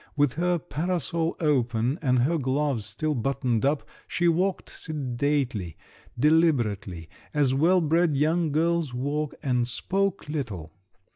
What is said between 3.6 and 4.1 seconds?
up,